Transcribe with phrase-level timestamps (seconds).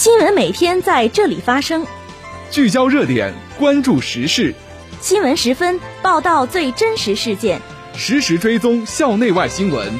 [0.00, 1.86] 新闻每天在这里发生，
[2.50, 4.54] 聚焦热点，关注时事。
[4.98, 7.60] 新闻十分报道最真实事件，
[7.92, 9.92] 实时追踪校内外新闻。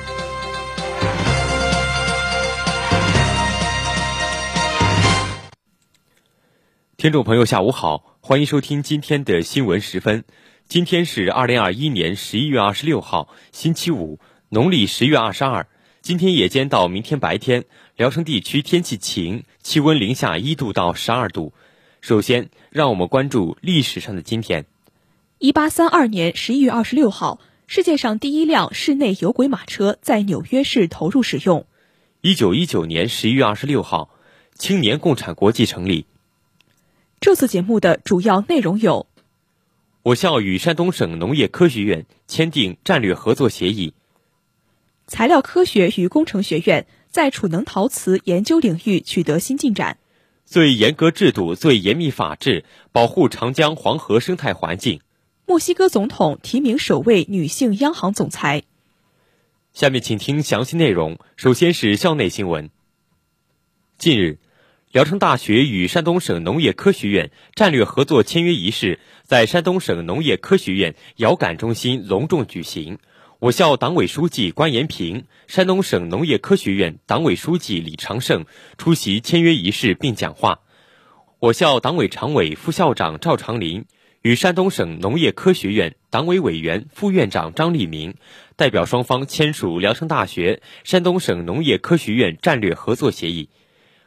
[6.96, 10.24] 听众朋友，下午好，欢迎收听今天的新闻十分。
[10.66, 15.66] 今天是二零二一年十一月二十六号，星期五，农历十月二十二。
[16.02, 21.52] 今天夜间到明天白天，聊城地区天气晴，气温零下一度到十二度。
[22.00, 24.64] 首先，让我们关注历史上的今天。
[25.38, 31.66] 一八三二年十一月二十六号，世界上第一辆室内有轨马车在纽约市投入使用。
[32.22, 34.08] 一九一九年十一月二十六号，
[34.54, 36.06] 青年共产国际成立。
[37.20, 39.06] 这次节目的主要内容有：
[40.02, 43.92] 我校与山东省农业科学院签订战略合作协议。
[45.10, 49.98] 材料科学与工程学院在储能陶瓷研究领域取得新进展。
[50.44, 55.00] 最严格制度、最严密法治，保护长江黄河生态环境。
[55.46, 58.62] 墨西哥总统提名首位女性央行总裁。
[59.72, 61.18] 下面请听详细内容。
[61.36, 62.70] 首先是校内新闻。
[63.98, 64.38] 近日，
[64.92, 72.98] 聊城大学与山东省农业科学院战略合作签约仪式在山东省农业科学院遥感中心隆重举行。
[73.40, 78.44] 我校党委书记关延平、山东省农业科学院党委书记李长胜
[78.76, 80.60] 出席签约仪式并讲话。
[81.38, 83.86] 我校党委常委、副校长赵长林
[84.20, 88.14] 与山东省农业科学院党委委员、副院长张立明
[88.56, 93.48] 代表双方签署聊城大学、山东省农业科学院战略合作协议。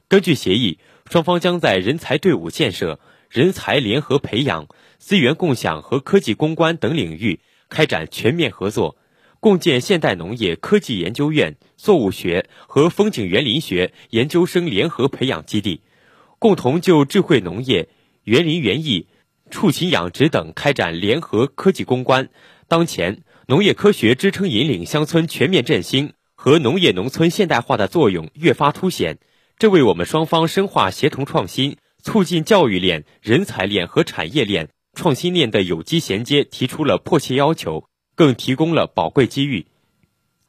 [0.07, 0.77] 根据协议，
[1.09, 2.99] 双方将在人才队伍建设、
[3.31, 4.67] 人才联合培养、
[4.99, 8.95] 资源共享和科技攻关等领域开展全面合作。
[9.43, 15.81] 共建现代农业科技研究院作物学和风景园林学研究生联合培养基地，
[16.39, 17.89] 共同就智慧农业、
[18.23, 19.07] 园林园艺、
[19.51, 22.29] 畜禽养殖等开展联合科技攻关。
[22.69, 29.17] 当前，农业科学支撑引领乡村全面振兴和农业农村现代化的作用越发凸显，
[29.59, 37.83] 这为我们双方深化协同创新、促进教育链、人才链和产业链、创新链的有机衔接提出了迫切要求。
[38.15, 39.65] 更提供了宝贵机遇。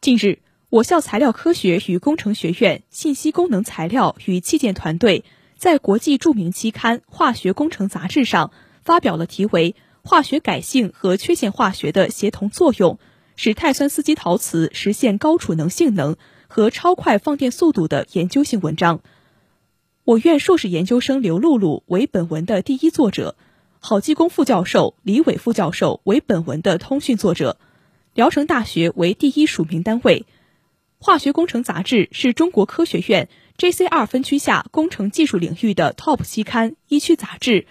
[0.00, 5.24] 近日，我校材料科学与工程学院信息功能材料与器件团队
[5.56, 8.52] 在国际著名期刊《化学工程杂志》上
[8.82, 9.72] 发表了题为
[10.08, 12.98] 《化学改性和缺陷化学的协同作用，
[13.36, 16.16] 使钛酸锶基陶瓷实现高储能性能
[16.48, 19.00] 和超快放电速度》的研究性文章。
[20.04, 23.36] 我院硕士研究生刘露露为本文的第一作者。
[23.86, 27.58] 郝继功副教授、李伟副教授为本文的通讯作者，
[28.14, 30.24] 聊城大学为第一署名单位。
[30.98, 33.28] 化学工程杂志是中国科学院
[33.58, 37.66] JCR 分区下工程技术领域的 TOP 期刊一区杂志。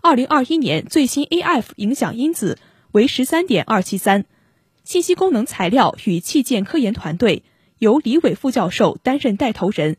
[0.00, 2.58] 二零二一年最新 AF 影响因子
[2.92, 4.24] 为十三点二七三。
[4.84, 7.42] 信息功能材料与器件科研团队
[7.76, 9.98] 由李伟副教授担任带头人，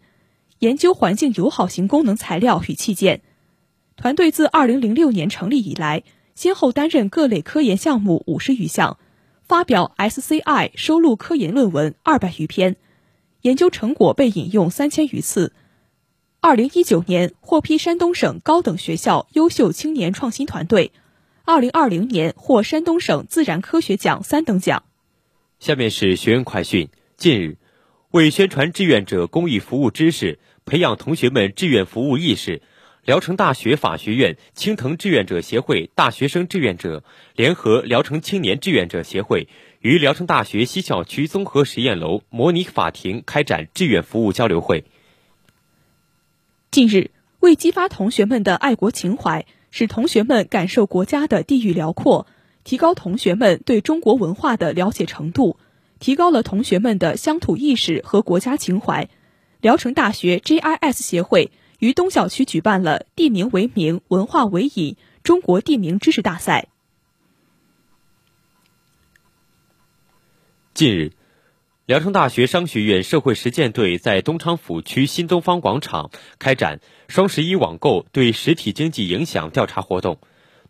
[0.58, 3.22] 研究环境友好型功能材料与器件。
[4.00, 8.98] 团队自二零零六年成立以来，先后担任各类科研项目五十余项，
[9.46, 12.78] 发表 SCI 收录科研论文二百余篇，
[13.42, 15.52] 研究成果被引用三千余次。
[16.40, 20.94] 二零一九年获批山东省高等学校优秀青年创新团队，
[21.44, 24.84] 二零二零年获山东省自然科学奖三等奖。
[25.60, 26.88] 下面是学员快讯：
[27.18, 27.58] 近日，
[28.12, 32.62] 为宣传志愿者公益服务知识，培养同学们志愿服务意识。
[33.10, 37.04] 聊城大学法学院青藤志愿者协会大学生志愿者
[37.36, 39.48] 联合聊城青年志愿者协会
[39.80, 44.84] 与聊城大学西校区综合实验楼模拟法庭开展志愿服务交流会。
[46.70, 47.10] 近日，
[47.40, 52.28] 为激发同学们的爱国情怀，使同学们感受国家的地域辽阔，
[52.64, 55.58] 提高同学们对中国文化的了解程度，
[56.00, 59.10] 提高了同学们的乡土意识和国家情怀，
[59.62, 61.50] 聊城大学 GIS 协会。
[61.80, 66.68] 于东校区举办了“地名为名，文化为引”中国地名知识大赛。
[70.74, 71.14] 近日，
[71.86, 80.20] 聊城大学商学院社会实践队在东昌府区新东方广场开展“双十一网购对实体经济影响”调查活动。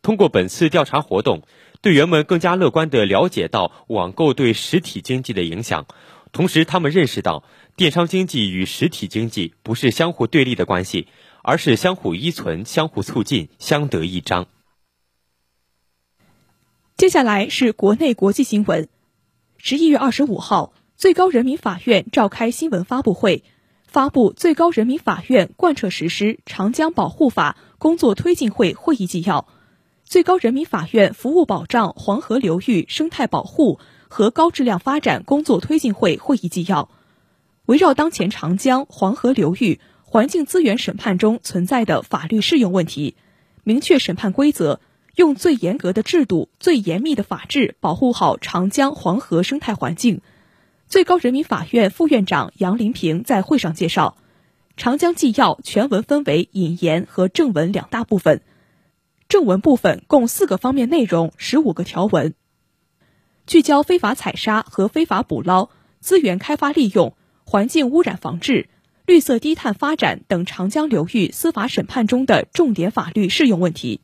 [0.04, 1.42] 通过本次调查活动，
[1.82, 5.88] 队员们更加乐观地了解到网购对实体经济的影响，
[6.32, 7.44] 同时他们认识到。
[7.80, 11.08] 电商经济与实体经济不是相互对立的关系，
[11.42, 14.48] 而是相互依存、相互促进、相得益彰。
[16.98, 18.90] 接下来是国内国际新闻。
[19.56, 23.46] 十一月二十五号，最高人民法院召开新闻发布会，
[23.88, 29.48] 发布最高人民法院贯彻实施《长江保护法》工作推进会会议纪要，
[30.04, 33.80] 最高人民法院服务保障黄河流域生态保护
[34.10, 36.90] 和高质量发展工作推进会会议纪要，
[37.70, 43.16] 围绕当前长江、黄河流域环境资源审判中存在的法律适用问题，
[43.64, 44.82] 明确审判规则，
[45.16, 50.22] 用最严格的制度、最严密的法治保护好长江、黄河生态环境。
[50.88, 54.18] 最高人民法院副院长杨林平在会上介绍，
[54.76, 58.42] 长江纪要全文分为引言和正文两大部分，
[59.28, 62.34] 正文部分共四个方面内容，十五个条文，
[63.46, 65.70] 聚焦非法采沙和非法捕捞、
[66.00, 67.14] 资源开发利用、
[67.52, 68.70] 环境污染防治、
[69.08, 74.02] 绿色低碳发展等长江流域司法审判中的重点法律适用问题。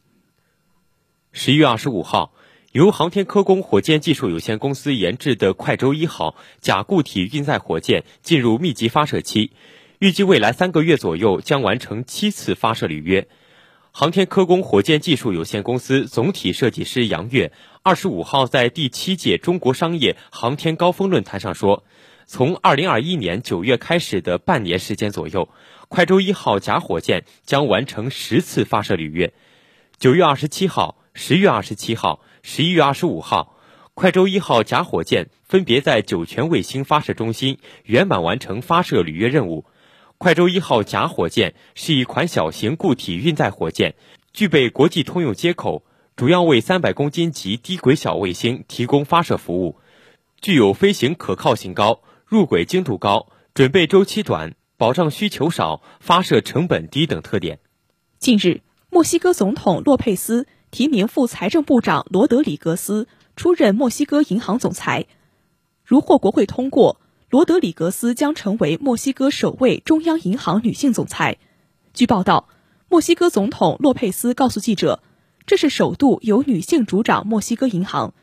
[1.31, 2.33] 十一月二十五号。
[2.71, 9.51] 由航天科工火箭技术有限公司研制的快舟一号甲固体运载火箭进入密集发射期，
[9.99, 13.27] 预计未来三个月左右将完成七次发射履约。
[13.91, 17.53] 航天科工火箭技术有限公司总体设计师杨跃
[17.83, 21.83] 二十五号在第七届中国商业航天高峰论坛上说，
[22.27, 25.49] 从二零二一年九月开始的半年时间左右，
[25.87, 29.33] 快舟一号甲火箭将完成十次发射履约。
[29.97, 32.21] 九月二十七号、十月二十七号。
[32.47, 33.57] 十一月二十五号，
[33.95, 39.65] 快舟一号甲火箭分别在酒泉卫星发射中心圆满完成发射履约任务。
[40.19, 43.95] 快舟一号甲火箭是一款小型固体运载火箭，
[44.31, 45.83] 具备国际通用接口，
[46.15, 49.79] 主要为三百公斤级低轨小卫星提供发射服务，
[50.39, 57.59] 具有飞行可靠性高、入轨精度高、准备周期短、保障需求少、发射成本低等特点。
[58.19, 60.47] 近日，墨西哥总统洛佩斯。
[60.71, 63.07] 提名副财政部长罗德里格斯
[63.37, 65.05] 出任墨西哥银行总裁，
[65.85, 66.99] 如获国会通过，
[67.29, 71.37] 罗德里格斯将成为墨西哥首位中央银行女性总裁。
[71.93, 72.49] 据报道，
[72.89, 75.01] 墨西哥总统洛佩斯告诉记者，
[75.45, 78.13] 这是首度由女性主掌墨西哥银行。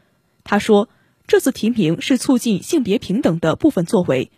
[0.45, 0.91] 他说，
[1.33, 4.31] 这次提名是促进性别平等的部分作为，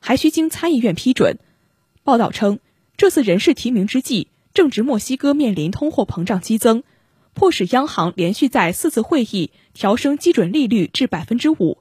[0.00, 1.38] 还需经参议院批准。
[2.04, 2.58] 报道称，
[2.98, 6.82] 这次人事提名之际，正值墨西哥面临通货膨胀激增。
[7.32, 11.78] 迫使央行连续在四次会议调升基准利率至百分之五。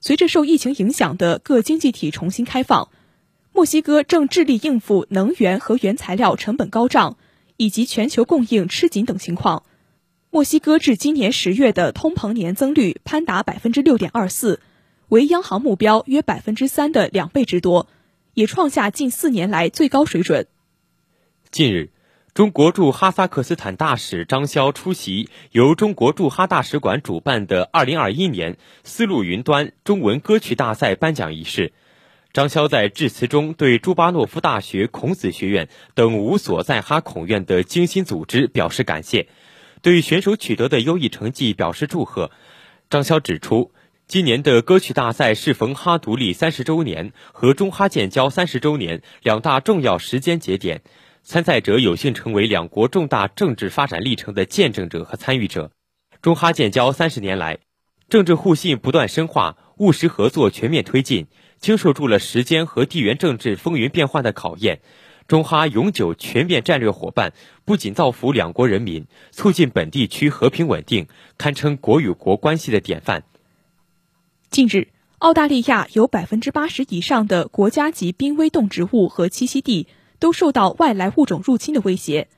[0.00, 2.88] 随着受疫情影响的各经济体重新开放，
[3.52, 7.18] 墨西哥正致力应付能源和原材料成本高涨
[7.56, 9.62] 以及全球供应吃紧等情况。
[10.34, 14.60] 墨西哥至今年十月的通膨年增率攀达百分之六点二四，
[15.08, 17.86] 为央行目标约百分之三的两倍之多，
[18.32, 20.46] 也创下近四年来最高水准。
[21.50, 21.90] 近日。
[22.32, 31.74] 中国驻哈萨克斯坦大使张潇出席由中国驻哈大使馆主办的2021年丝路云端中文歌曲大赛颁奖仪式。
[32.32, 39.28] 张潇在致辞中对朱巴诺夫大学孔子学院等五所在哈孔院的精心组织表示感谢，
[39.82, 42.30] 对选手取得的优异成绩表示祝贺。
[42.88, 43.72] 张潇指出，
[44.06, 50.82] 今年的歌曲大赛适逢哈独立三十周年和中哈建交三十周年两大重要时间节点。
[51.24, 55.70] 参赛者有幸成为两国重大政治发展历程的见证者和参与者。
[56.20, 57.58] 中哈建交三十年来，
[58.08, 61.26] 政治互信不断深化，务实合作全面推进，
[61.58, 64.80] 经受住了时间和地缘政治风云变幻的考验。
[65.28, 67.32] 中哈永久全面战略伙伴，
[67.64, 71.06] 不仅造福两国人民，促进本地区和平稳定，
[71.38, 73.24] 堪称国与国关系的典范。
[74.50, 74.88] 近日，
[75.18, 79.88] 澳大利亚有百分之八十以上的国家级濒危动植物和栖息地。
[80.22, 82.28] 都受到外来物种入侵的威胁。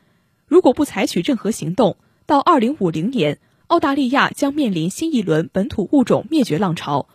[0.46, 7.08] 如果不采取任何行动，到二零五零年，澳大利亚将面临新一轮本土物种灭绝浪潮。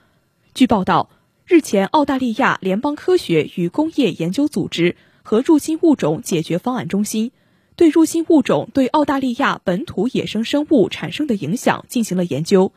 [0.54, 1.10] 据报道，
[1.48, 7.32] 日前，澳大利亚联邦科学与工业研究组织和入侵物种解决方案中心
[7.76, 12.74] 对入侵物种对澳大利亚本土野生生物产生的影响进行了研究。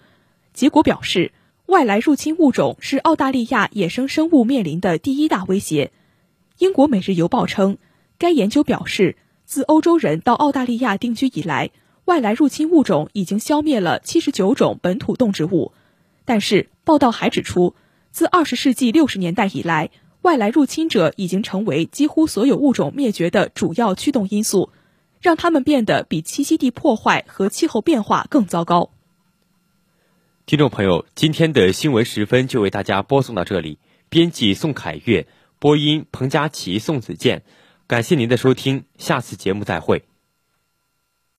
[0.52, 1.32] 结果表示，
[1.66, 5.90] 外来入侵物种是澳大利亚野生生物面临的第一大威胁。
[6.58, 7.78] 英国《每日邮报》称，
[8.18, 11.70] 该研究表示，自欧洲人到澳大利亚定居以来，
[12.04, 15.72] 外来入侵物种已经消灭了七十九种本土动植物。
[16.24, 17.74] 但是，报道还指出，
[18.12, 19.90] 自二十世纪六十年代以来，
[20.22, 24.70] 外来入侵者已经成为几乎所有物种灭绝的主要驱动因素，
[25.20, 28.90] 让它们变得比栖息地破坏和气候变化更糟糕。
[30.46, 35.26] 听众朋友，今天的新闻时分就为大家播送到这里，编辑宋凯月。
[35.58, 37.44] 播音：彭佳琪、宋子健，
[37.86, 40.04] 感谢您的收听，下次节目再会。